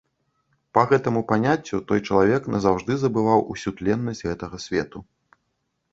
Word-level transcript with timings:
Па 0.75 0.83
гэтаму 0.91 1.21
паняццю, 1.31 1.81
той 1.91 1.99
чалавек 2.07 2.49
назаўжды 2.55 2.97
забываў 3.05 3.47
усю 3.57 3.69
тленнасць 3.83 4.27
гэтага 4.29 4.57
свету. 4.69 4.99